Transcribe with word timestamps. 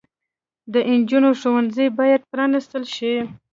د 0.73 0.75
انجونو 0.91 1.29
ښوونځي 1.39 1.85
بايد 1.97 2.21
پرانستل 2.31 2.83
شي 2.95 3.15